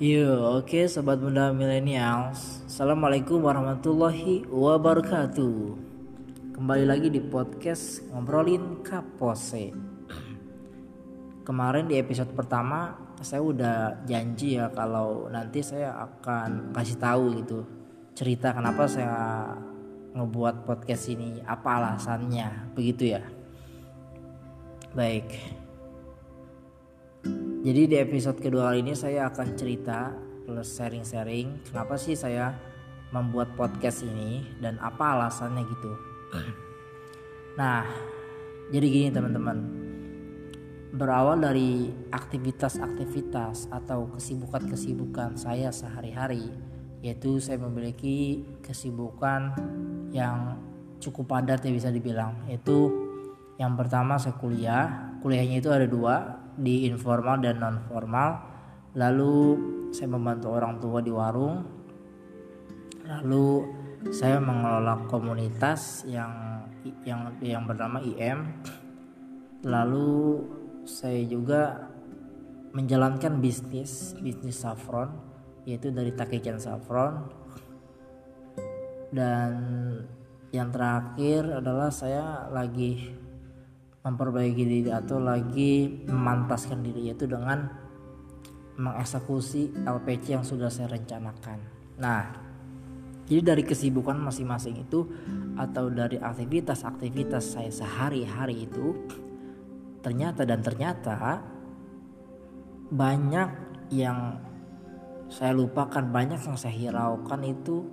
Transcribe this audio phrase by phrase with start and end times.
[0.00, 2.64] Yo, oke sobat muda milenials.
[2.64, 5.76] Assalamualaikum warahmatullahi wabarakatuh.
[6.56, 9.76] Kembali lagi di podcast ngobrolin kapose.
[11.44, 17.68] Kemarin di episode pertama saya udah janji ya kalau nanti saya akan kasih tahu gitu
[18.16, 19.52] cerita kenapa saya
[20.16, 23.22] ngebuat podcast ini, apa alasannya, begitu ya.
[24.96, 25.59] Baik,
[27.60, 30.16] jadi di episode kedua kali ini saya akan cerita
[30.48, 32.56] plus sharing-sharing kenapa sih saya
[33.10, 35.92] membuat podcast ini dan apa alasannya gitu.
[37.58, 37.82] Nah,
[38.70, 39.58] jadi gini teman-teman.
[40.90, 46.50] Berawal dari aktivitas-aktivitas atau kesibukan-kesibukan saya sehari-hari,
[47.02, 49.54] yaitu saya memiliki kesibukan
[50.10, 50.58] yang
[50.98, 52.46] cukup padat ya bisa dibilang.
[52.50, 52.90] Yaitu
[53.58, 58.30] yang pertama saya kuliah, kuliahnya itu ada dua, di informal dan non formal
[58.92, 59.56] lalu
[59.90, 61.56] saya membantu orang tua di warung.
[63.06, 63.46] Lalu
[64.14, 66.62] saya mengelola komunitas yang
[67.04, 68.64] yang yang bernama IM
[69.60, 70.40] lalu
[70.88, 71.90] saya juga
[72.72, 75.12] menjalankan bisnis bisnis saffron
[75.68, 77.28] yaitu dari Takejan Saffron.
[79.10, 79.52] Dan
[80.54, 83.19] yang terakhir adalah saya lagi
[84.00, 87.68] memperbaiki diri atau lagi memantaskan diri yaitu dengan
[88.80, 91.60] mengeksekusi LPC yang sudah saya rencanakan.
[92.00, 92.32] Nah,
[93.28, 95.04] jadi dari kesibukan masing-masing itu
[95.60, 98.96] atau dari aktivitas-aktivitas saya sehari-hari itu
[100.00, 101.44] ternyata dan ternyata
[102.88, 103.50] banyak
[103.92, 104.40] yang
[105.30, 107.86] saya lupakan, banyak yang saya hiraukan itu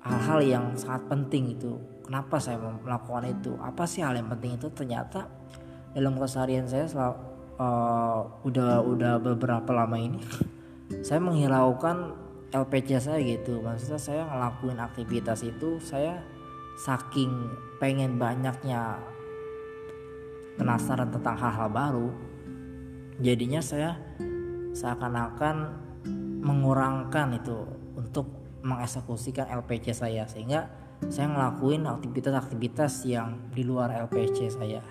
[0.00, 3.54] hal-hal yang sangat penting itu kenapa saya melakukan itu?
[3.58, 4.68] Apa sih hal yang penting itu?
[4.70, 5.26] Ternyata
[5.92, 7.16] dalam keseharian saya selalu,
[7.60, 10.20] uh, udah udah beberapa lama ini
[11.06, 12.16] saya menghiraukan
[12.52, 13.62] LPC saya gitu.
[13.64, 16.20] Maksudnya saya ngelakuin aktivitas itu saya
[16.84, 17.30] saking
[17.80, 18.96] pengen banyaknya
[20.56, 22.08] penasaran tentang hal-hal baru
[23.20, 23.96] jadinya saya
[24.72, 25.78] seakan-akan
[26.42, 27.56] mengurangkan itu
[27.94, 28.26] untuk
[28.66, 30.26] mengeksekusikan LPC saya.
[30.26, 30.66] Sehingga
[31.08, 34.82] saya ngelakuin aktivitas-aktivitas yang di luar LPC saya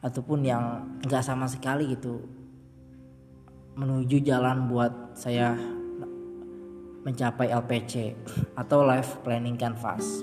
[0.00, 0.62] ataupun yang
[1.02, 2.20] nggak sama sekali gitu
[3.76, 5.56] menuju jalan buat saya
[7.00, 8.12] mencapai LPC
[8.56, 10.20] atau life planning canvas.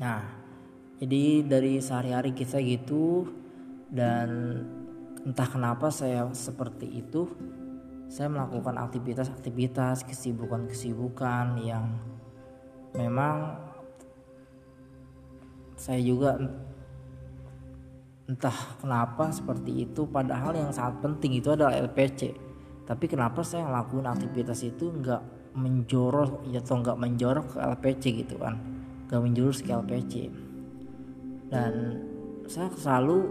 [0.00, 0.24] Nah,
[0.96, 3.28] jadi dari sehari-hari kita gitu
[3.92, 4.28] dan
[5.24, 7.28] entah kenapa saya seperti itu
[8.08, 11.98] saya melakukan aktivitas-aktivitas kesibukan-kesibukan yang
[12.94, 13.58] memang
[15.74, 16.38] saya juga
[18.24, 22.32] entah kenapa seperti itu padahal yang sangat penting itu adalah LPC
[22.84, 25.22] tapi kenapa saya ngelakuin aktivitas itu nggak
[25.56, 28.60] menjorok ya atau nggak menjorok ke LPC gitu kan?
[29.08, 30.28] Nggak menjurus ke LPC
[31.48, 31.72] dan
[32.44, 33.30] saya selalu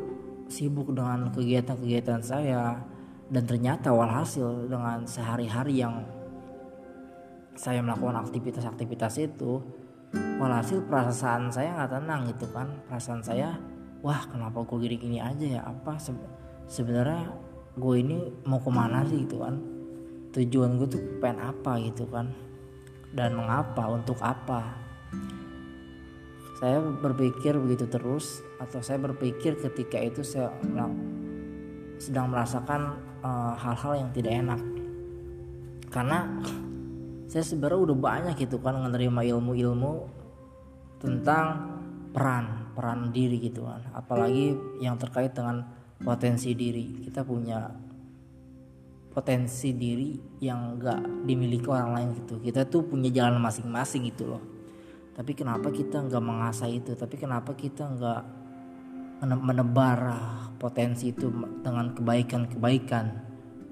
[0.50, 2.82] sibuk dengan kegiatan-kegiatan saya
[3.30, 6.02] dan ternyata walhasil dengan sehari-hari yang
[7.54, 9.62] saya melakukan aktivitas-aktivitas itu
[10.38, 12.68] walhasil perasaan saya nggak tenang gitu kan.
[12.90, 13.58] Perasaan saya
[14.04, 15.62] wah kenapa gue gini-gini aja ya?
[15.66, 16.14] Apa se
[16.70, 17.34] sebenarnya
[17.74, 19.58] gue ini mau ke mana sih gitu kan?
[20.34, 22.30] Tujuan gue tuh pengen apa gitu kan?
[23.14, 23.90] Dan mengapa?
[23.94, 24.74] Untuk apa?
[26.58, 30.50] Saya berpikir begitu terus atau saya berpikir ketika itu saya
[32.00, 34.62] sedang merasakan eh, hal-hal uh, yang tidak enak.
[35.94, 36.26] Karena
[37.34, 40.06] saya sebenarnya udah banyak gitu kan menerima ilmu-ilmu
[41.02, 41.82] tentang
[42.14, 43.82] peran peran diri gitu kan.
[43.90, 45.66] Apalagi yang terkait dengan
[45.98, 47.02] potensi diri.
[47.10, 47.74] Kita punya
[49.10, 50.14] potensi diri
[50.46, 52.38] yang gak dimiliki orang lain gitu.
[52.38, 54.44] Kita tuh punya jalan masing-masing gitu loh.
[55.18, 56.94] Tapi kenapa kita nggak mengasah itu?
[56.94, 58.22] Tapi kenapa kita nggak
[59.42, 59.98] menebar
[60.62, 61.34] potensi itu
[61.66, 63.06] dengan kebaikan-kebaikan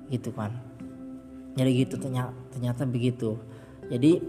[0.10, 0.54] gitu kan?
[1.58, 3.51] Jadi gitu ternyata, ternyata begitu
[3.92, 4.24] jadi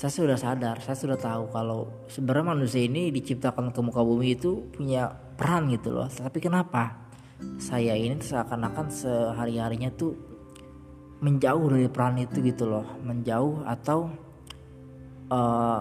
[0.00, 4.70] saya sudah sadar saya sudah tahu kalau sebenarnya manusia ini diciptakan ke muka bumi itu
[4.72, 6.04] punya peran gitu loh.
[6.04, 7.08] Tapi kenapa?
[7.56, 10.12] Saya ini seakan-akan sehari harinya tuh
[11.24, 12.84] menjauh dari peran itu gitu loh.
[13.00, 14.12] Menjauh atau
[15.32, 15.80] uh,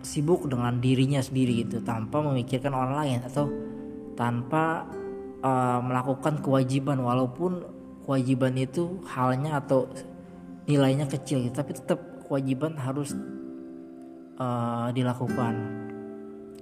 [0.00, 3.48] sibuk dengan dirinya sendiri gitu tanpa memikirkan orang lain atau
[4.16, 4.88] tanpa
[5.44, 7.00] uh, melakukan kewajiban.
[7.04, 7.64] Walaupun
[8.08, 9.88] kewajiban itu halnya atau
[10.64, 13.14] nilainya kecil gitu, tapi tetap kewajiban harus
[14.42, 15.54] uh, dilakukan.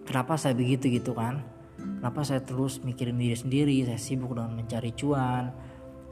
[0.04, 1.40] Kenapa saya begitu gitu kan?
[1.80, 3.80] Kenapa saya terus mikirin diri sendiri?
[3.88, 5.48] Saya sibuk dengan mencari cuan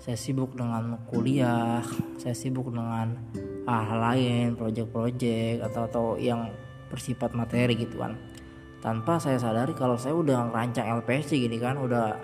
[0.01, 1.85] saya sibuk dengan kuliah
[2.17, 3.21] saya sibuk dengan
[3.69, 6.49] hal lain proyek-proyek atau atau yang
[6.89, 8.17] bersifat materi gitu kan.
[8.81, 12.17] Tanpa saya sadari kalau saya udah ngerancang LPC gini kan udah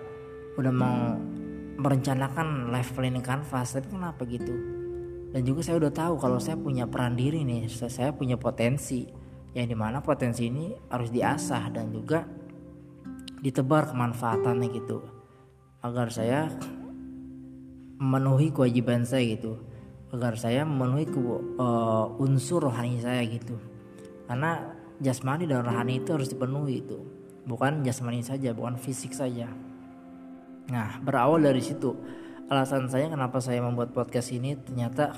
[0.56, 1.20] udah mau
[1.76, 4.75] merencanakan live planning canvas tapi kenapa gitu
[5.36, 9.04] dan juga saya udah tahu kalau saya punya peran diri nih saya punya potensi.
[9.52, 12.24] Yang di mana potensi ini harus diasah dan juga
[13.44, 15.04] ditebar kemanfaatannya gitu.
[15.84, 16.48] Agar saya
[18.00, 19.60] memenuhi kewajiban saya gitu.
[20.08, 21.20] Agar saya memenuhi ke,
[21.60, 23.60] uh, unsur rohani saya gitu.
[24.24, 24.72] Karena
[25.04, 26.96] jasmani dan rohani itu harus dipenuhi itu.
[27.44, 29.52] Bukan jasmani saja bukan fisik saja.
[30.72, 31.92] Nah berawal dari situ
[32.46, 35.10] alasan saya kenapa saya membuat podcast ini ternyata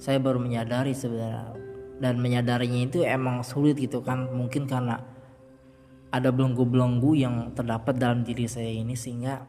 [0.00, 1.52] saya baru menyadari sebenarnya.
[2.00, 4.32] Dan menyadarinya itu emang sulit gitu kan.
[4.32, 4.96] Mungkin karena
[6.08, 9.44] ada belenggu-belenggu yang terdapat dalam diri saya ini sehingga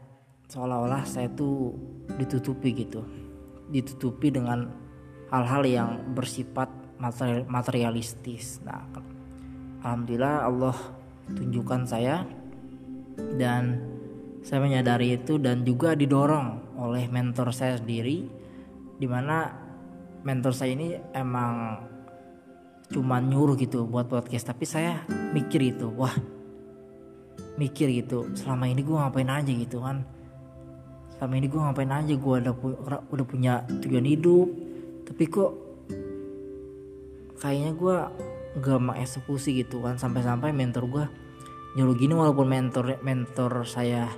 [0.52, 1.72] seolah-olah saya tuh
[2.20, 3.00] ditutupi gitu.
[3.72, 4.68] Ditutupi dengan
[5.32, 6.68] hal-hal yang bersifat
[7.48, 8.60] materialistis.
[8.60, 8.84] Nah
[9.80, 10.76] alhamdulillah Allah
[11.32, 12.28] tunjukkan saya.
[13.16, 13.91] Dan
[14.42, 18.26] saya menyadari itu dan juga didorong oleh mentor saya sendiri
[18.98, 19.54] di mana
[20.26, 21.78] mentor saya ini emang
[22.90, 24.50] cuma nyuruh gitu buat podcast.
[24.50, 26.12] Tapi saya mikir itu wah
[27.56, 30.02] mikir gitu selama ini gue ngapain aja gitu kan?
[31.16, 32.14] Selama ini gue ngapain aja?
[32.18, 32.54] Gue udah,
[33.08, 34.48] udah punya tujuan hidup.
[35.06, 35.50] Tapi kok
[37.38, 37.96] kayaknya gue
[38.62, 41.04] gak mengeksekusi gitu kan sampai-sampai mentor gue
[41.72, 44.12] nyuruh gini walaupun mentor mentor saya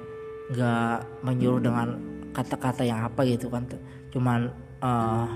[0.53, 1.97] gak menyuruh dengan
[2.35, 3.65] kata-kata yang apa gitu kan
[4.11, 4.51] cuman
[4.83, 5.27] uh,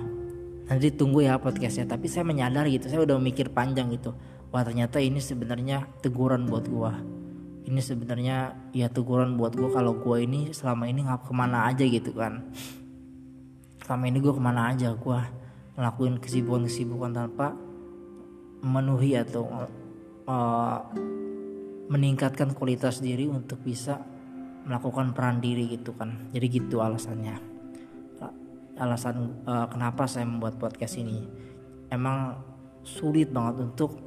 [0.69, 1.89] nanti tunggu ya podcastnya.
[1.89, 4.13] Tapi saya menyadari gitu saya udah mikir panjang gitu.
[4.53, 6.93] Wah ternyata ini sebenarnya teguran buat gue
[7.69, 11.85] ini sebenarnya ya teguran buat gue kalau gue ini selama ini ngap ke mana aja
[11.85, 12.49] gitu kan.
[13.85, 15.21] Selama ini gue ke mana aja gue
[15.77, 17.53] ngelakuin kesibukan-kesibukan tanpa
[18.65, 19.69] memenuhi atau
[20.25, 20.79] uh,
[21.93, 24.01] meningkatkan kualitas diri untuk bisa
[24.67, 26.31] melakukan peran diri gitu kan.
[26.35, 27.37] Jadi gitu alasannya.
[28.79, 31.27] Alasan uh, kenapa saya membuat podcast ini.
[31.91, 32.39] Emang
[32.87, 33.99] sulit banget untuk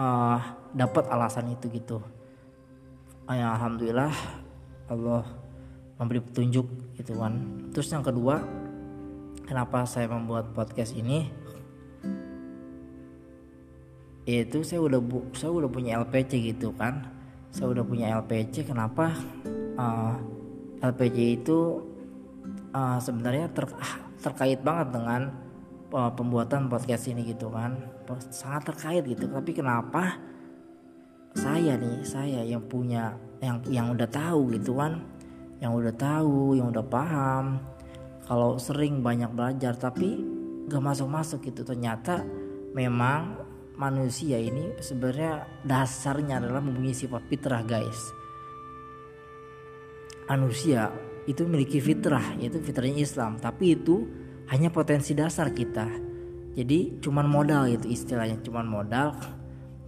[0.00, 0.40] uh,
[0.72, 2.00] dapat alasan itu gitu.
[3.26, 4.14] Ya, alhamdulillah
[4.86, 5.26] Allah
[5.98, 7.34] memberi petunjuk gitu kan.
[7.74, 8.40] Terus yang kedua
[9.44, 11.28] kenapa saya membuat podcast ini?
[14.26, 17.06] Itu saya udah bu saya udah punya LPC gitu kan.
[17.50, 19.14] Saya udah punya LPC kenapa
[19.76, 20.16] uh,
[20.80, 21.80] eh, LPC itu
[22.72, 23.64] uh, sebenarnya ter
[24.20, 25.22] terkait banget dengan
[25.92, 27.76] uh, pembuatan podcast ini gitu kan.
[28.32, 29.28] Sangat terkait gitu.
[29.28, 30.18] Tapi kenapa
[31.36, 33.12] saya nih saya yang punya
[33.44, 35.04] yang yang udah tahu gitu kan.
[35.60, 37.60] Yang udah tahu yang udah paham.
[38.26, 40.18] Kalau sering banyak belajar tapi
[40.66, 41.62] gak masuk masuk gitu.
[41.62, 42.26] Ternyata
[42.74, 43.46] memang
[43.76, 48.25] manusia ini sebenarnya dasarnya adalah mempunyai sifat fitrah guys
[50.26, 50.90] manusia
[51.26, 53.38] itu memiliki fitrah yaitu fitrahnya Islam.
[53.38, 54.06] Tapi itu
[54.50, 55.86] hanya potensi dasar kita.
[56.56, 59.14] Jadi cuman modal itu istilahnya cuman modal.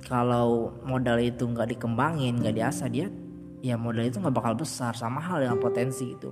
[0.06, 3.10] Kalau modal itu nggak dikembangin nggak diasah dia
[3.60, 4.94] ya modal itu nggak bakal besar.
[4.94, 6.30] Sama hal dengan potensi itu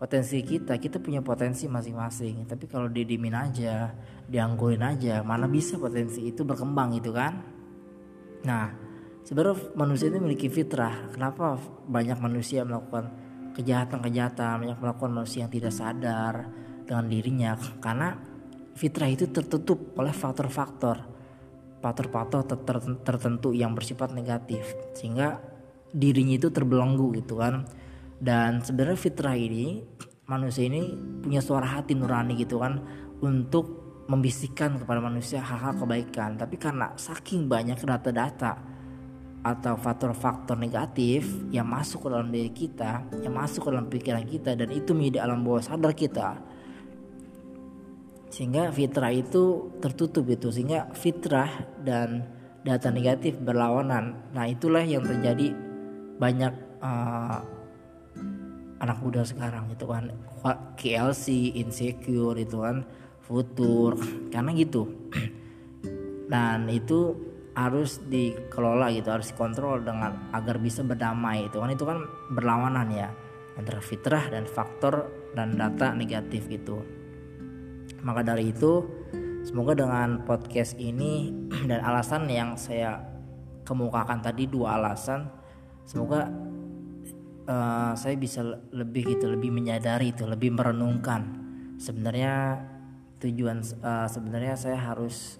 [0.00, 2.48] potensi kita kita punya potensi masing-masing.
[2.48, 3.92] Tapi kalau didimin aja
[4.24, 7.44] dianggurin aja mana bisa potensi itu berkembang gitu kan?
[8.48, 8.72] Nah
[9.22, 11.12] sebenarnya manusia itu memiliki fitrah.
[11.12, 13.29] Kenapa banyak manusia melakukan
[13.60, 16.48] kejahatan-kejahatan banyak melakukan manusia yang tidak sadar
[16.88, 17.52] dengan dirinya.
[17.78, 18.16] Karena
[18.74, 21.20] fitrah itu tertutup oleh faktor-faktor
[21.80, 22.44] faktor-faktor
[23.00, 24.76] tertentu yang bersifat negatif.
[24.92, 25.40] Sehingga
[25.92, 27.64] dirinya itu terbelenggu gitu kan.
[28.20, 29.80] Dan sebenarnya fitrah ini
[30.28, 30.92] manusia ini
[31.24, 32.84] punya suara hati nurani gitu kan
[33.24, 36.36] untuk membisikkan kepada manusia hal-hal kebaikan.
[36.36, 38.79] Tapi karena saking banyak data-data
[39.40, 44.52] atau faktor-faktor negatif yang masuk ke dalam diri kita yang masuk ke dalam pikiran kita
[44.52, 46.36] dan itu menjadi alam bawah sadar kita.
[48.30, 52.28] Sehingga fitrah itu tertutup itu sehingga fitrah dan
[52.62, 54.30] data negatif berlawanan.
[54.36, 55.56] Nah itulah yang terjadi
[56.20, 56.52] banyak
[56.84, 57.40] uh,
[58.80, 60.12] anak muda sekarang itu kan.
[60.76, 62.84] KLC insecure itu kan
[63.24, 63.96] futur
[64.28, 64.88] karena gitu.
[66.32, 71.98] Dan itu harus dikelola gitu harus dikontrol dengan agar bisa berdamai itu kan itu kan
[72.30, 73.10] berlawanan ya
[73.58, 76.80] antara fitrah dan faktor dan data negatif gitu.
[78.00, 78.86] Maka dari itu
[79.44, 81.34] semoga dengan podcast ini
[81.70, 83.02] dan alasan yang saya
[83.66, 85.28] kemukakan tadi dua alasan
[85.84, 86.26] semoga
[87.50, 91.42] uh, saya bisa lebih gitu lebih menyadari itu lebih merenungkan.
[91.80, 92.60] Sebenarnya
[93.20, 95.39] tujuan uh, sebenarnya saya harus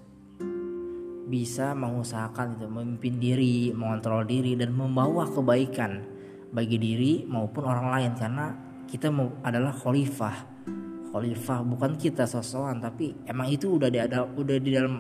[1.31, 6.03] bisa mengusahakan itu memimpin diri mengontrol diri dan membawa kebaikan
[6.51, 8.13] bagi diri maupun orang lain.
[8.19, 8.47] Karena
[8.91, 9.15] kita
[9.47, 10.37] adalah khalifah.
[11.15, 14.95] Khalifah bukan kita sosokan tapi emang itu udah ada udah di dalam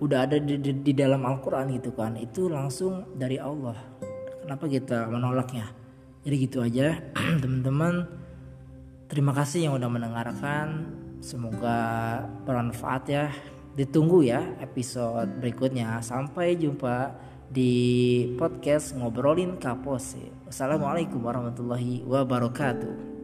[0.00, 2.16] udah ada di, di, di dalam Al-Qur'an gitu kan.
[2.16, 3.76] Itu langsung dari Allah.
[4.40, 5.68] Kenapa kita menolaknya?
[6.24, 6.96] Jadi gitu aja
[7.44, 8.08] teman-teman.
[9.06, 10.66] Terima kasih yang udah mendengarkan.
[11.20, 11.78] Semoga
[12.44, 13.32] bermanfaat ya
[13.76, 17.12] ditunggu ya episode berikutnya sampai jumpa
[17.46, 17.72] di
[18.40, 20.32] podcast ngobrolin kapose.
[20.48, 23.15] Wassalamualaikum warahmatullahi wabarakatuh.